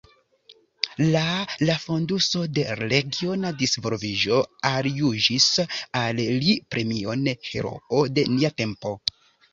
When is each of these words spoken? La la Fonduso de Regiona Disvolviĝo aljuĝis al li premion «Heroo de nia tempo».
La 1.15 1.25
la 1.69 1.73
Fonduso 1.83 2.41
de 2.59 2.63
Regiona 2.79 3.51
Disvolviĝo 3.61 4.39
aljuĝis 4.71 5.47
al 6.01 6.23
li 6.47 6.57
premion 6.77 7.31
«Heroo 7.51 8.03
de 8.17 8.25
nia 8.37 8.53
tempo». 8.65 8.97